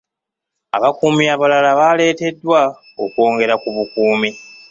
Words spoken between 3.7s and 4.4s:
bukuumi.